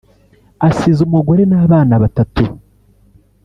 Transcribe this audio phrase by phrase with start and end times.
[0.67, 2.43] Asize umugore n’abana batatu